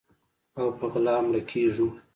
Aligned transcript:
او 0.59 0.65
په 0.77 0.85
غلا 0.91 1.15
مړه 1.27 1.41
کیږو 1.49 1.87